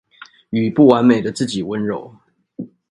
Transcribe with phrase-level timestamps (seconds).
[0.49, 2.15] 與不完美的自己溫柔